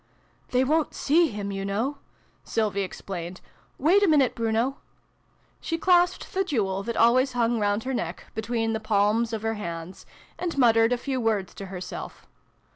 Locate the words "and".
10.39-10.57